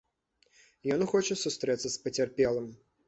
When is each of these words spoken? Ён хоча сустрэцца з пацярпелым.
Ён 0.95 1.05
хоча 1.11 1.37
сустрэцца 1.43 1.85
з 1.89 1.93
пацярпелым. 2.07 2.67